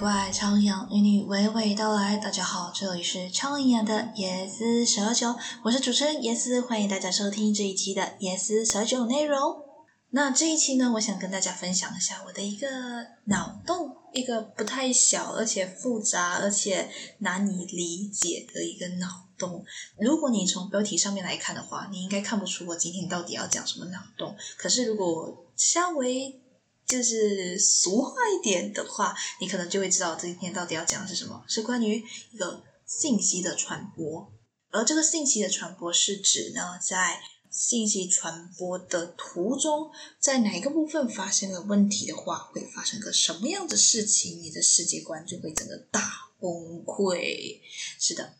[0.00, 2.16] 怪超营养与你娓娓道来。
[2.16, 9.38] 大家好，这里是超营养的椰丝蛇酒，我是主持人椰丝，欢迎大家收听这一期的椰丝蛇酒内容。
[10.08, 12.66] 那这一期呢，我想跟大家分享一下我的一个
[13.26, 19.62] 脑洞，一个不太小，而且复杂，而且难以理解的一个脑洞。
[19.98, 24.34] 如果你从标题上面来看的话，你应该看不出我今天到底要讲什么脑洞。
[24.56, 26.40] 可是如果稍微
[26.90, 34.32] 就是俗话一点的话，你可能就会知道今天到底要讲的是什么，是关于一个信息的传播。
[34.70, 46.00] 而这个信息的传播是指呢，在信息传播的途中，在哪一个部分发生了问题的话，会发生个什么样的事情，你的世界观就会整个大
[46.40, 46.50] 崩
[46.84, 47.60] 溃。
[48.00, 48.34] 是的，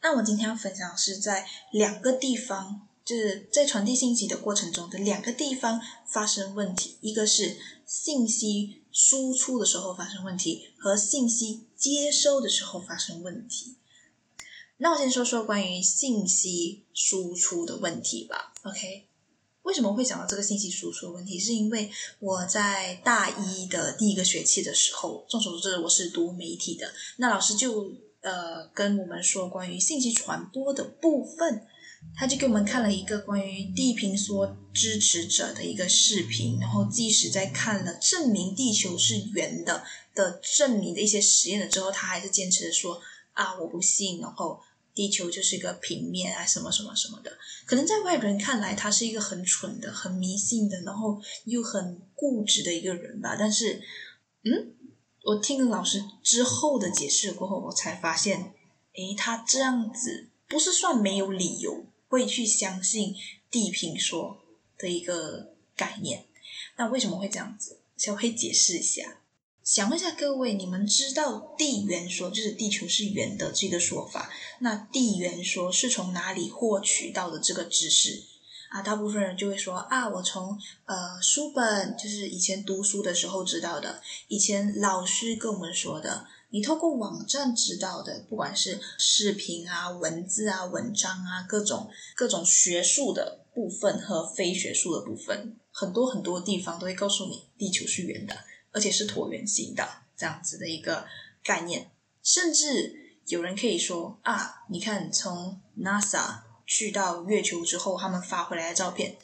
[0.00, 2.86] 那我今天要分享是在两个地方。
[3.06, 13.76] 就是在传递信息的过程中的两个地方发生问题，一个是信息输出的时候发生问题，和信息接收的时候发生问题。
[14.78, 18.52] 那我先说说关于信息输出的问题吧。
[18.64, 19.06] OK，
[19.62, 21.38] 为什么会讲到这个信息输出的问题？
[21.38, 27.92] 是因为我在大一的第一个学期的时候，众所周知我是读媒体的，那老师就
[28.22, 31.68] 呃跟我们说关于信息传播的部分。
[32.16, 43.00] 他就给我们看了一个关于地平说支持者的一个视频，然后即使在看了证明地球是圆的的证明的一些实验了之后，他还是坚持说
[43.32, 44.60] 啊我不信，然后
[44.94, 47.36] 地球就是一个平面啊什么什么什么的。
[47.66, 53.36] 可能在外人看来，他是一个很蠢的、很迷信的，然后又很固执的一个人吧。
[53.38, 53.82] 但是，
[54.44, 54.72] 嗯，
[55.24, 58.54] 我听了老师之后的解释过后，我才发现，
[58.94, 61.86] 诶，他这样子不是算没有理由。
[62.08, 63.16] 会去相信
[63.50, 64.38] 地平说
[64.78, 66.24] 的一个概念，
[66.76, 67.80] 那为什么会这样子？
[67.96, 69.22] 小黑解释一下。
[69.64, 74.30] 想问一下各位，你们知道地圆说就是地球是圆的这个说法？
[74.60, 78.22] 那地圆说是从哪里获取到的这个知识？
[78.70, 86.28] 啊，大部分人就会说啊，我从呃书本，就是以前读书的时候知道的，以前老师跟我们说的。
[86.50, 98.36] 你透过网站知道的，不管是视频啊、文字啊、文章啊，各种各种学术的部分和非学术的部分，很多很多地方都会告诉你地球是圆的，
[98.70, 99.86] 而且是椭圆形的
[100.16, 101.06] 这样子的一个
[101.42, 101.90] 概念。
[102.22, 109.16] 甚至有人可以说啊，你看从 NASA 去到月球之后，他们发回来的照片，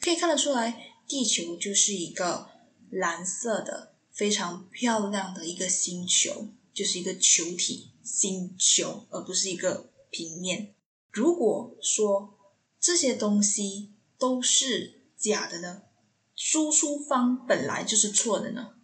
[0.00, 2.48] 可以看得出来，地球就是一个
[2.90, 6.48] 蓝色的、非常漂亮的一个星球。
[6.80, 10.74] 就是一个球体星球，而不是一个平面。
[11.10, 12.38] 如果说
[12.80, 15.82] 这些东西都是假的呢？
[16.34, 18.76] 输出方本来就是错的呢？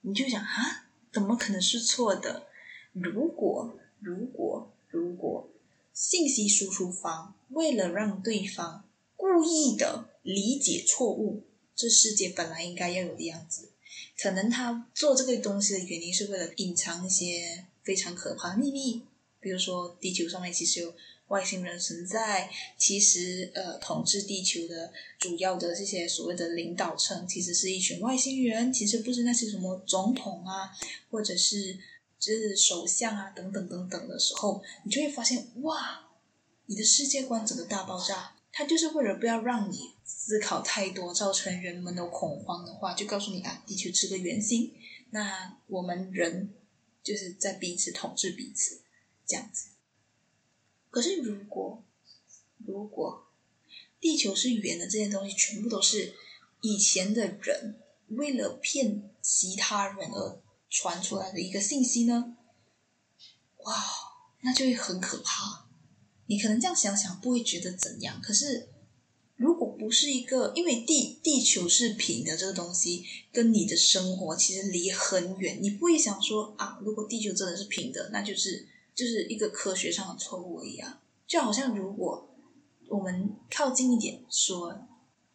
[0.00, 2.46] 你就想啊，怎么可能是错的？
[2.94, 5.50] 如果如果如果
[5.92, 11.44] 信息输出方为了让对方故意的理解错误，
[11.76, 13.73] 这世界本来应该要有的样子。
[14.16, 19.02] 可能他做这个东西的原因是为了隐藏一些非常可怕的秘密，
[19.40, 20.94] 比如说地球上面其实有
[21.28, 30.70] 外星人存在，其实呃统治地球的主要的这些所谓的领导层其实是一群外星人，其实不是那些什么总统啊，
[31.10, 31.76] 或者是
[32.18, 36.08] 就是首相啊等等等等的时候，你就会发现哇，
[36.66, 38.36] 你的世界观整个大爆炸。
[38.56, 44.74] 他就是为了不要让你思考太多，造成人们的恐慌的话，就告诉你啊，地球是个圆形，
[45.10, 46.54] 那我们人
[47.02, 48.82] 就是在彼此统治彼此
[49.26, 49.68] 这样子。
[50.90, 51.82] 可是如果
[52.58, 53.26] 如果
[54.00, 56.14] 地球是圆的，这些东西全部都是
[56.60, 62.36] 以前的人为了骗其他人而传出来的一个信息呢？
[63.64, 63.74] 哇，
[64.42, 65.66] 那就会很可怕。
[66.26, 68.68] 你可能这样想想不会觉得怎样，可是
[69.84, 81.02] 不是一个，因为地地球是平的这个东西，跟你的生活其实离很远，你不会想说啊，如果地球真的是平的，那就是就是一个科学上的错误而已啊。
[81.26, 82.34] 就好像如果
[82.88, 84.70] 我们靠近一点说，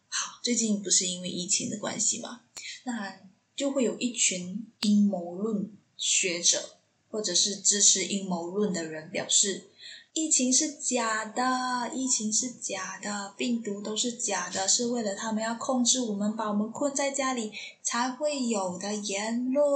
[0.08, 2.40] 好，最近不是因为疫情的关系嘛，
[2.82, 3.20] 那
[3.54, 9.69] 就会有一群阴谋论学者或者是支持阴谋论的人表示。
[10.12, 17.52] 疫情是假的，疫情是假的，病毒都是假的，是为了他们要控制我们，把我们困在家里
[17.82, 19.66] 才会有的言论。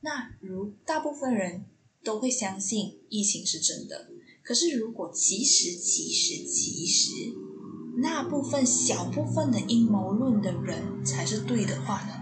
[0.00, 1.66] 那如大部分人
[2.04, 4.08] 都会相信疫情是真的，
[4.44, 7.34] 可是如果其实其实其实
[7.98, 12.14] 那部分小部分的阴谋论的人才是对的话呢？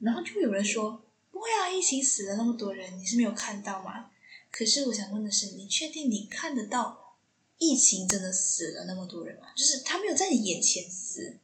[0.00, 1.04] 然后就有人说。
[1.30, 4.06] 不会啊，疫情死了那么多人，你是没有看到吗？
[4.50, 7.16] 可是我想问的是，你确定你看得到
[7.58, 9.48] 疫情真的死了那么多人吗？
[9.56, 11.38] 就是他没有在你眼前死，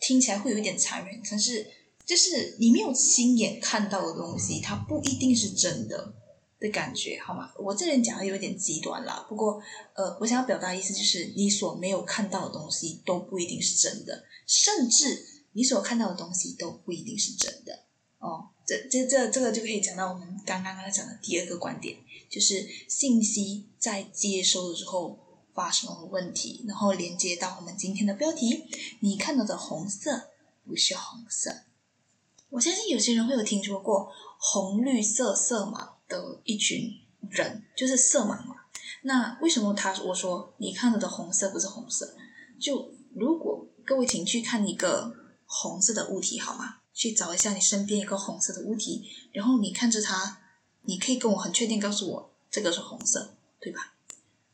[0.00, 1.66] 听起来会有一点残忍，但是
[2.04, 6.14] 就是你没有亲眼看到的东西，它不一定是真的
[6.58, 7.52] 的感觉，好吗？
[7.58, 9.60] 我这人讲的有点极端啦，不过
[9.94, 17.86] 呃，我想要表达意思就是，你所没有看到的东西都不一定是真的，甚至你所看到的东西都不一定是真的
[18.18, 18.50] 哦。
[18.66, 21.96] 这这这这个就可以讲到我们刚刚刚讲的第二个观点，
[22.28, 25.18] 就是信息在接收的时候
[25.54, 28.64] 发生了问题，然后连接到我们今天的标题：
[29.00, 30.30] 你看到的红色
[30.64, 31.50] 不是红色。
[32.50, 36.90] 我相信有些人会有听说过红绿色色盲的一群
[37.28, 38.56] 人，就是色盲嘛。
[39.02, 42.16] 那为什么他我说你看到的红色不是红色？
[42.58, 45.14] 就如果各位请去看一个
[45.46, 46.76] 红色的物体，好吗？
[46.94, 50.40] 去找一下你身边一个红色的物体，然后你看着它，
[50.88, 53.92] 你可以跟我很确定告诉我这个是红色，对吧？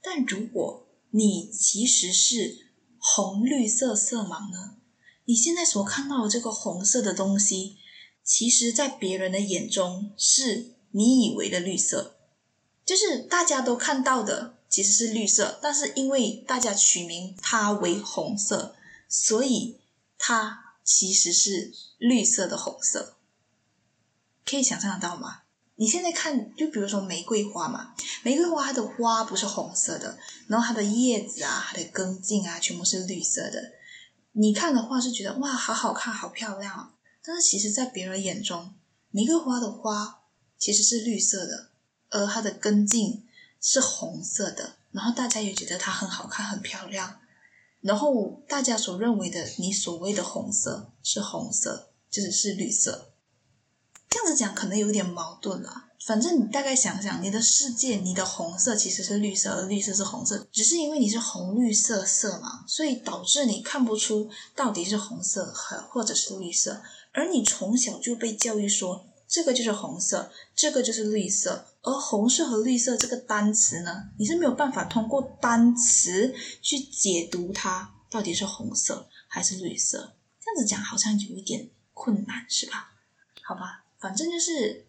[0.02, 4.78] 但如果你其实是红绿色色盲呢？
[5.26, 7.76] 你现在所看到的这个红色的东西，
[8.24, 12.16] 其实在别人的眼中是你以为的绿色，
[12.84, 18.74] 就是大家都看到的其实是绿色，但是因为大家取名它为红色，
[19.08, 19.78] 所以
[20.18, 20.62] 它。
[20.86, 23.16] 其实是绿色的红色，
[24.44, 25.43] 可以想象得到吗？
[25.76, 30.16] 你现在看，就比如说玫瑰花嘛，玫瑰花它的花不是红色的，
[30.46, 33.72] 然后它的叶子啊、它的根茎啊，全部是绿色的。
[34.32, 36.92] 你看的话是觉得哇，好好看，好漂亮啊。
[37.24, 38.74] 但是其实，在别人眼中，
[39.10, 40.22] 玫瑰花的花
[40.58, 41.70] 其实是绿色的，
[42.10, 43.24] 而它的根茎
[43.60, 47.18] 是红色的，然后大家也觉得它很好看，很漂亮。
[47.80, 53.10] 然后大家所认为的你所谓的红色是红色，就是是绿色。
[54.14, 55.88] 这样子讲可能有点矛盾啦。
[56.06, 66.80] 反正你大概想想，你的世界，你的红色其实是绿色，而绿色是红色，只是因为你是红绿色色嘛，所以导致你看不出到底是红色和或者是绿色。
[67.12, 71.66] 而你从小就被教育说，这个就是红色，这个就是绿色。
[71.82, 76.32] 而红色和绿色这个单词呢，你是没有办法通过单词
[76.62, 80.14] 去解读它到底是红色还是绿色。
[80.40, 82.92] 这样子讲好像有一点困难，是吧？
[83.42, 84.84] 好吧，反正就是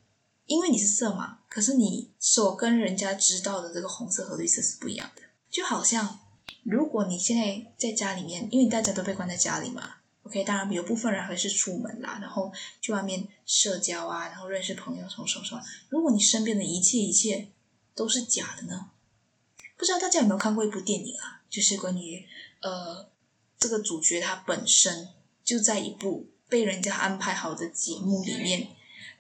[0.46, 5.22] 因为你是色盲，可是你所跟人家知道的这个红色和绿色是不一样的。
[5.50, 6.20] 就好像
[6.64, 9.90] 如果你现在在家里面，因为大家都被关在家里嘛。
[10.24, 12.52] OK，当然有部分人还是出门啦，然后
[12.82, 15.62] 去外面社交啊，然后认识朋友，什么什么什么。
[15.88, 17.48] 如果你身边的一切一切
[17.96, 18.90] 都是假的呢？
[19.78, 21.40] 不知道大家有没有看过一部电影啊？
[21.50, 22.28] 就是关于
[22.62, 23.08] 呃
[23.58, 25.08] 这个主角他本身
[25.46, 28.75] 就在一部被人家安排好的节目里面，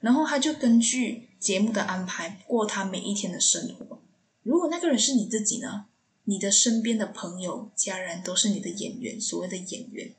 [0.06, 4.04] 然后他就根据节目的安排过他每一天的生活。
[4.44, 5.88] 如果那个人是你自己呢？
[6.26, 10.14] 你的身边的朋友、家人都是你的演员，所谓的演员。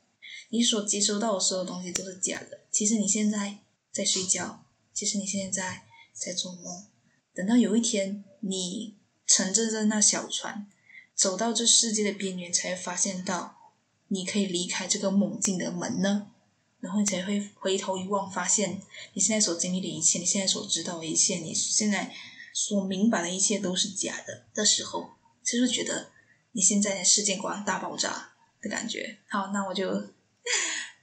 [0.49, 2.59] 你所接收到的所有东西都是假的。
[2.69, 6.85] 其实你现在在睡觉，其实你现在在做梦。
[7.33, 10.67] 等到有一天，你乘着着那小船，
[11.15, 13.55] 走到这世界的边缘，才会发现到
[14.09, 16.27] 你可以离开这个梦境的门呢。
[16.79, 18.81] 然后你才会回头一望，发现
[19.13, 22.13] 你现在所经历的一切，你现在所知道的一切，你现在
[22.53, 25.09] 所明白的一切都是假的的时候，
[25.43, 26.11] 是不是觉得
[26.51, 28.31] 你现在的世界观大爆炸
[28.61, 29.17] 的感觉？
[29.29, 30.03] 好，那我就。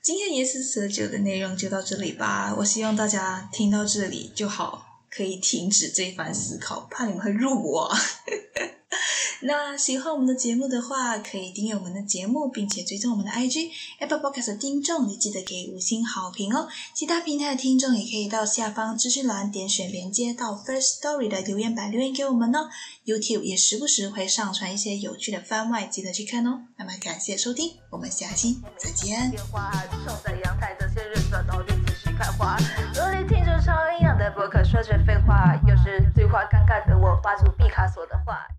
[0.02, 2.54] 今天也是十九的内容就到这里吧。
[2.58, 7.90] 我希望大家听到这里就好，可以停止这一番思考，怕你们会入我。
[9.40, 16.68] 那喜欢我们的节目的话，可以订阅我们的节目，并且追踪我们的 IG Apple Podcast 的听众，也记得给五星好评哦。
[16.94, 22.68] 其他平台的听众也可以到下方资讯栏点选连接到 First Story 的留言板留言给我们哦。
[23.04, 26.62] YouTube 也时不时会上传一些有趣的番外，记得去看哦。
[26.76, 29.30] 那么感谢收听，我们下期再见。
[34.64, 35.54] 说着废话，
[36.14, 38.14] 对话尴尬的我，出毕卡索的。